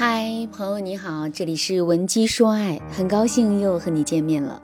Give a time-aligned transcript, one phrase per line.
[0.00, 4.62] 嗨，朋友你好，这里是文姬说爱，很高兴又和你见面了。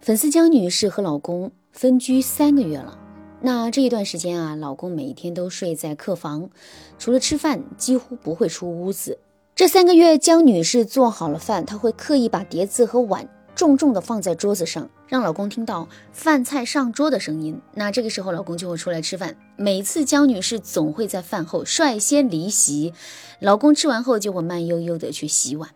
[0.00, 2.98] 粉丝江女士和老公分居三个月了，
[3.40, 6.50] 那这一段时间啊，老公每天都睡在客房，
[6.98, 9.16] 除了吃饭，几乎不会出屋子。
[9.54, 13.28] 这三个月，江女士做好了饭，她会刻意把碟子和碗。
[13.58, 17.60] 重重的放在桌子上，让老公听到饭菜上桌的声音。
[17.74, 19.36] 那这个时候，老公就会出来吃饭。
[19.56, 22.94] 每次江女士总会在饭后率先离席，
[23.40, 25.70] 老公吃完后就会慢悠悠的去洗碗。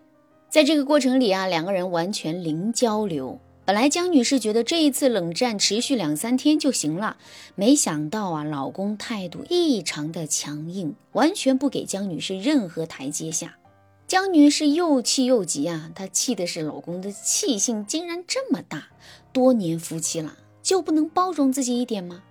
[0.49, 3.41] 在这个过程里啊，两个人完全零交流。
[3.65, 7.17] 本来江女士觉得这一次冷战持续两三天就行了，
[7.57, 13.57] 没想到啊，老公态度异常的强硬，完全不给江女士任何台阶下。
[14.13, 15.91] 江女士又气又急啊！
[15.95, 18.89] 她气的是老公的气性竟然这么大，
[19.33, 22.23] 多年夫妻了就不能包容自己一点吗？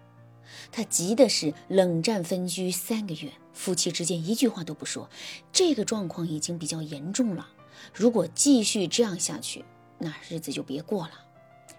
[0.72, 5.10] 她急的是冷战分居三个月，夫妻之间一句话都不说，
[5.52, 7.50] 这个状况已经比较严重了。
[7.96, 9.66] 如果继续这样下去，
[9.98, 11.14] 那日子就别过了。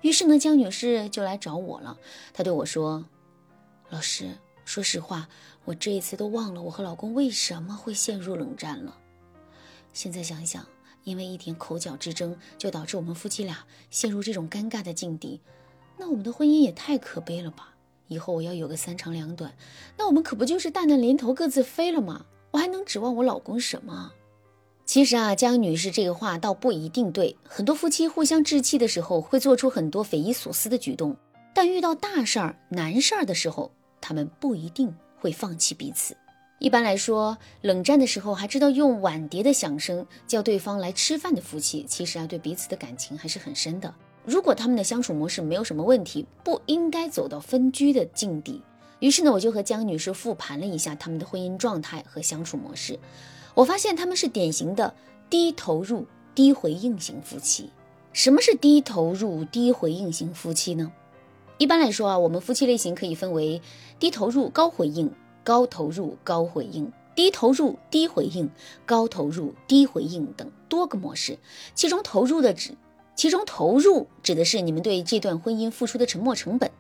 [0.01, 1.97] 于是呢，江女士就来找我了。
[2.35, 3.05] 她对我说
[3.89, 5.29] ：“老师，说实话，
[5.65, 8.99] 我这一次都忘了我和老公为什么会陷入冷战了。”
[9.93, 10.65] 现在想想，
[11.05, 13.59] 因为一点口角之争就导致我们夫妻俩
[13.91, 15.41] 陷入这种尴尬的境地，
[15.99, 17.75] 那我们的婚姻也太可悲了吧！
[18.09, 19.55] 以后我要有个三长两短，
[19.97, 22.27] 那我们可不就是大难临头各自飞了吗？
[22.51, 24.13] 我还能指望我老公什么？
[24.85, 27.37] 其实啊，江女士这个话倒不一定对。
[27.49, 31.17] 很多夫妻互相置气的时候，会做出很多匪夷所思的举动，
[31.55, 33.71] 但遇到大事儿、难事儿的时候，
[34.01, 36.15] 他们不一定会放弃彼此。
[36.63, 43.93] 一般来说，冷战的时候还知道用碗碟的响声叫对方来吃饭的夫妻，其实啊对彼此的感情还是很深的。
[44.25, 48.63] 如果他们的相处模式没有什么问题，不应该走到分居的境地。
[49.01, 52.97] 于是呢，我就和江女士复盘了一下他们的婚姻状态和相处模式，
[53.55, 54.95] 我发现他们是典型的
[55.29, 57.71] 低投入低回应型夫妻。
[58.13, 60.93] 什么是低投入低回应型夫妻呢？
[61.59, 63.61] 一般来说啊，我们夫妻类型可以分为
[63.99, 65.11] 低投入高回应。
[65.45, 68.51] 高投入高回应，低投入低回应，
[68.87, 71.39] 高投入低回应等多个模式。
[71.75, 72.77] 其中投入的指，
[73.15, 76.71] 其中投入指的是你们对这段婚姻付出的沉没成本，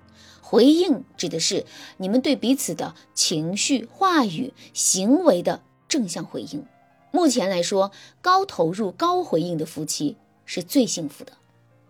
[0.40, 6.64] 回应指的是你们对彼此的情绪、话语、行为的正向回应。
[7.10, 7.90] 目前来说，
[8.22, 11.32] 高投入高回应的夫妻是最幸福的，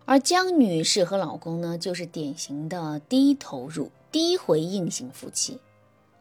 [0.03, 5.59] 而江女士和老公呢，就是典型的低投入低回应型夫妻。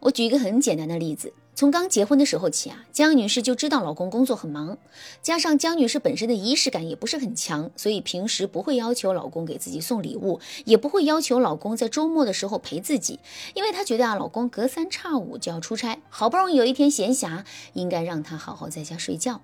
[0.03, 4.77] 我举一个很简单的例子，从刚结婚的时候起啊，江女士就知道老公工作很忙，
[5.23, 13.21] 加上江女士本身的仪式感也不是很强，所以平时不会要求老公给自己送礼物，也不会要求老公在周末的时候陪自己，
[13.55, 19.41] 因为她觉得啊，老公隔三差五就要出差，好不容易有一天闲暇，应该让他好好在家睡觉。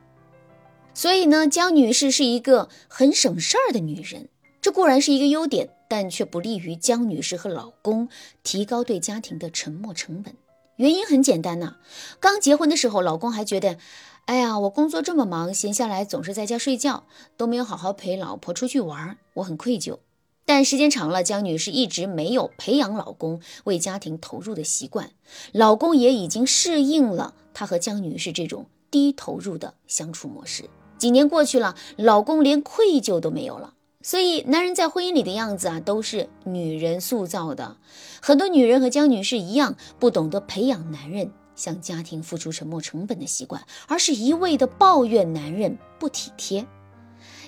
[0.93, 4.29] 所以呢，江女士是一个很省事儿的女人，
[4.61, 8.09] 这固然是一个优点，但却不利于江女士和老公
[8.43, 10.35] 提高对家庭的沉没成本。
[10.79, 11.75] 原因很简单呐，
[12.21, 13.79] 刚结婚的时候，老公还觉得，
[14.27, 17.03] 哎呀，我工作这么忙，闲下来总是在家睡觉，
[17.37, 19.99] 都没有好好陪老婆出去玩，我很愧疚。
[20.47, 25.11] 但时间长了，江女士一直没有培养老公为家庭投入的习惯，
[25.51, 30.71] 老公也已经适应了她和江女士这种低投入的相处模式。
[30.97, 33.75] 几年过去了，老公连愧疚都没有了。
[34.01, 37.77] 所以，男人在婚姻里的样子啊，都是女人塑造的。
[38.23, 46.65] 很多女人和江女士一样，不懂得培养男人向家庭付出沉没成本的习惯，而是一味的抱怨男人不体贴。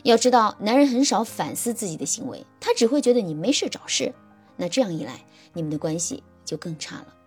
[0.03, 4.13] 要知道，男人很少反思自己的行为，他只会觉得你没事找事。
[4.57, 7.20] 那这样一来，你们的关系就更差了。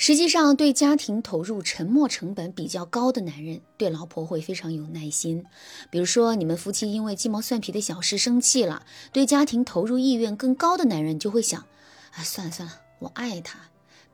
[0.00, 5.44] 实际上，对家庭投入沉没成本比较高的男人，对老婆会非常有耐心。
[5.90, 11.60] 比如说，你们夫妻因为鸡毛蒜皮的小事生气了，对家庭投入意愿更高的男人就会想：
[12.12, 13.58] 啊，算了算了，我爱他，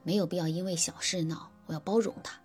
[0.03, 2.41] 没有必要因为小事闹，我要包容他。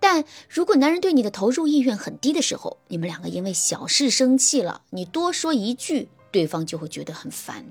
[0.00, 7.66] 但如果男人对你的投入意愿很低的时候，你们两个因为小事生气了，你多说一句，对方就会觉得很烦。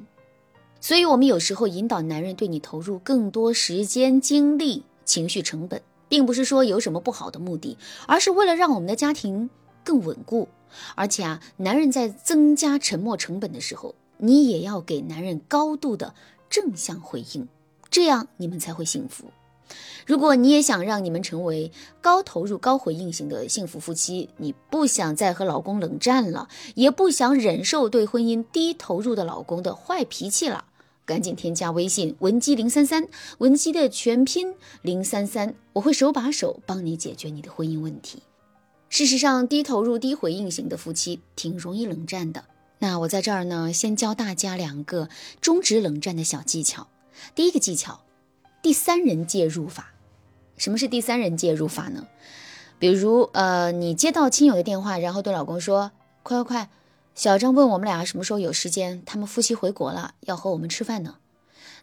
[0.79, 4.83] 所以，我们有时候引导男人对你投入更多时间精力。
[5.09, 7.75] 情绪成本并不是说有什么不好的目的，
[8.05, 9.49] 而是为了让我们的家庭
[9.83, 10.47] 更稳固。
[10.93, 16.13] 而且啊，男人在增加沉默成本的时候，你也要给男人高度的
[16.47, 17.47] 正向回应，
[17.89, 19.25] 这样你们才会幸福。
[20.05, 21.71] 如果你也想让你们成为
[22.01, 30.65] 高投入高回应型的幸福夫妻，你不想再和老公冷战了，也不想忍受对婚姻低投入的老公的坏脾气了。
[31.09, 33.07] 赶紧添加微信文姬零三三，
[33.39, 34.53] 文姬的全拼
[34.83, 38.21] 零三三，我会手把手帮你解决你的婚姻问题。
[38.89, 42.43] 事实上，低投入低回应型的夫妻挺容易冷战的。
[42.77, 45.09] 那我在这儿呢，先教大家两个
[45.41, 46.85] 终止冷战的小技巧。
[47.33, 48.01] 第一个技巧，
[48.61, 49.91] 第三人介入法。
[50.57, 52.05] 什么是第三人介入法呢？
[52.77, 55.91] 比如，呃，你接到亲友的电话，然后对老公说
[56.21, 56.69] ：“快快快，
[57.19, 61.17] 小张问我们俩什么时候有时间，他们夫妻回国了，要和我们吃饭呢。”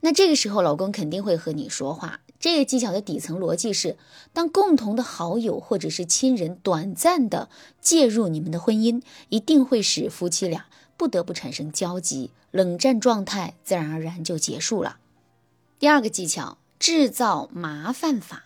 [0.00, 2.20] 那这个时候，老公肯定会和你说话。
[2.40, 3.98] 这个技巧的底层逻辑是：
[4.32, 7.50] 当共同的好友或者是亲人短暂的
[7.82, 10.64] 介入你们的婚姻，一定会使夫妻俩
[10.96, 14.96] 不得不产生交集，冷战状态自然而然就结束了。
[15.78, 18.45] 第二个技巧，制造麻烦法。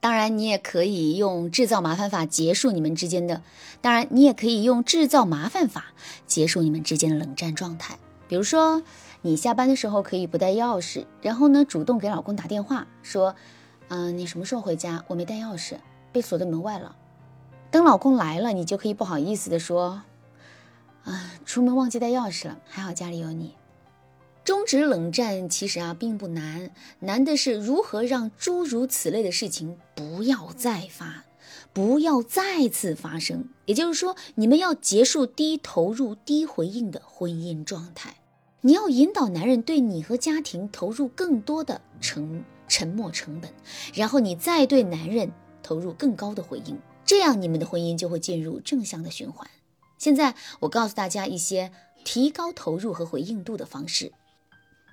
[0.00, 3.42] 当然，你也可以用制造麻烦法结束你们之间的；
[3.80, 5.86] 当然，你也可以用制造麻烦法
[6.26, 7.98] 结束你们之间的冷战状态。
[8.28, 8.82] 比如说。
[9.20, 13.34] 你下班的时候可以不带钥匙，然后呢，主动给老公打电话说
[13.90, 15.04] ：“嗯，你什么时候回家？
[15.08, 15.74] 我没带钥匙，
[16.12, 16.94] 被锁在门外了。”
[17.72, 20.02] 等老公来了，你就可以不好意思的说
[21.02, 23.56] ：“啊，出门忘记带钥匙了，还好家里有你。”
[24.48, 31.26] 终止冷战其实啊并不难，难的是如何让诸如此类的事情不要再发，
[31.74, 33.50] 不要再次发生。
[33.66, 38.16] 也就是说，你们要结束低投入、低回应的婚姻状态。
[38.62, 43.52] 你要引导男人对你和家庭投入更多的沉沉默成本，
[43.92, 45.30] 然后你再对男人
[45.62, 49.46] 投入更高的回应，这样你们的婚姻就会进入正向的循环。
[49.98, 51.70] 现在我告诉大家一些
[52.02, 54.10] 提高投入和回应度的方式。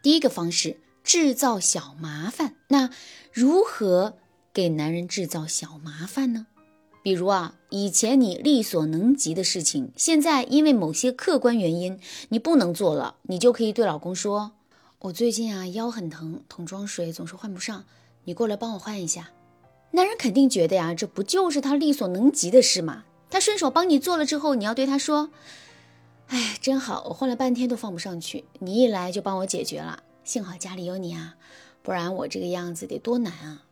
[0.05, 2.53] 第一个方式，制造小麻烦。
[2.67, 2.91] 那
[3.33, 4.13] 如何
[4.53, 6.45] 给男人制造小麻烦呢？
[7.01, 11.99] 比如啊，以前你力所能及的事情，现在因为某些客观原因
[12.29, 14.51] 你不能做了，你就可以对老公说
[15.01, 17.83] ：“我最近啊腰很疼，桶装水总是换不上，
[18.25, 19.31] 你过来帮我换一下。”
[19.89, 23.05] 男人肯定觉得呀，这不就是他力所能及的事吗？
[23.31, 25.31] 他顺手帮你做了之后，你要对他说
[26.27, 31.35] ：“哎，真好，我换了半天都放不上去，你一来就帮我解决了，幸好家里有你啊，
[31.83, 33.63] 不然我这个样子得多难啊。”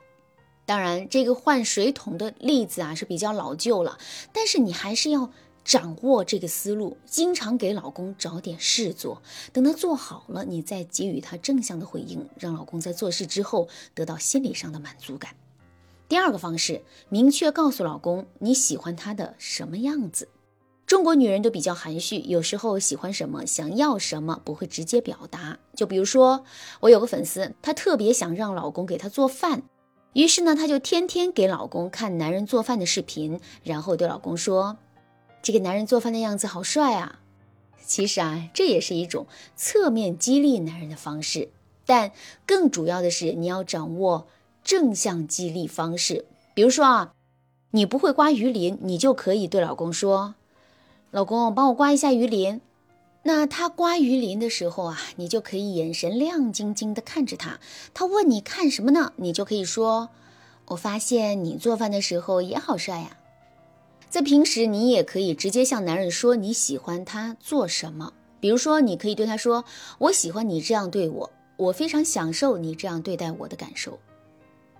[0.65, 3.97] 当然，这个换水桶的例子啊是比较老旧了，
[4.31, 5.29] 但是你还是要
[5.65, 9.21] 掌握这个思路，经常给老公找点事做，
[9.51, 15.35] 等他做好了，你再给予他正向的回应，让老公在做事之后得到心理上的满足感。
[16.07, 20.29] 第二个方式，明确告诉老公你喜欢他的什么样子。
[20.93, 25.57] 中国女人都比较含蓄，有时候喜欢什么、想要什么不会直接表达。
[25.73, 26.45] 就比如说，
[26.81, 29.63] 我有个粉丝，她特别想让老公给她做饭。
[30.13, 34.77] 于是呢，她就天天给老公看男人做饭的视频，然后对老公说
[35.41, 37.21] ：“这个男人做饭的样子好帅啊！”
[37.83, 39.25] 其实啊，这也是一种
[39.55, 41.49] 侧面激励男人的方式。
[41.87, 42.11] 但
[42.45, 44.27] 更主要的是，你要掌握
[44.63, 46.25] 正向激励方式。
[46.53, 47.13] 比如说啊，
[47.71, 50.35] 你不会刮鱼鳞，你就可以对老公说
[51.13, 52.59] ：“老公，帮我刮一下鱼鳞。”
[53.21, 57.59] 那他刮鱼鳞的时候啊，你就可以眼神亮晶晶的看着他。
[57.93, 59.13] 他问你看什么呢？
[59.17, 60.09] 你就可以说
[60.69, 63.15] ：“我发现你做饭的时候也好帅呀。”
[64.09, 68.11] 在平时，你也可以直接向男人说你喜欢他做什么。
[68.39, 69.63] 比如说，你可以对他说
[69.99, 73.99] ：“我喜欢你这样对我，我非常享受你这样对待我的感受。”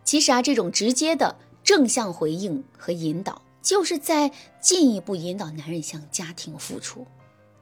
[0.03, 7.07] 其实啊，这种直接的正向回应和引导，就是在进一步引导男人向家庭付出。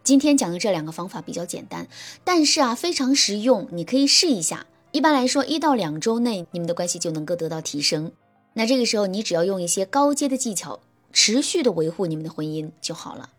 [0.04, 1.88] 今天讲的这两个方法比较简单，
[2.24, 4.66] 但是啊非常实用，你可以试一下。
[4.92, 8.12] 一般来说，一到两周内你们的关系就能够得到提升。
[8.54, 10.80] 那这个时候你只要用一些高阶的技巧，
[11.14, 13.30] 持续的维护你们的婚姻就好了。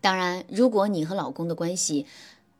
[0.00, 2.04] 当然，如果你和老公的关系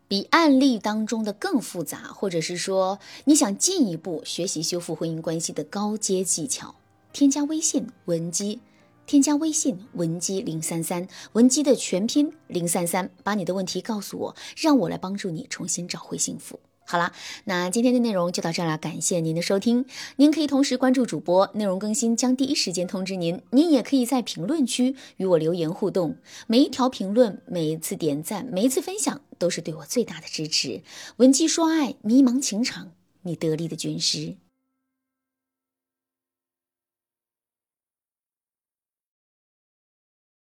[0.06, 6.76] 比案例当中的更复杂，或者是说你想进一步学习修复婚姻关系的高阶技巧，
[7.12, 8.60] 添加微信文姬。
[9.06, 16.60] 添加微信文姬零三三，文姬的全拼零三三，把你的问题告诉我，让我来帮助你重新找回幸福。
[16.84, 17.12] 好了，
[17.44, 19.86] 那今天的内容就到这了，感谢您的收听。
[20.16, 23.40] 您可以同时关注主播，内容更新将第一时间通知您。
[23.50, 26.16] 您也可以在评论区与我留言互动，
[26.46, 30.82] 每一条评论、每一次点赞、每一次分享，都是对我最大的支持。
[31.16, 32.92] 文姬说爱，迷茫情场，
[33.22, 34.36] 你得力的军师。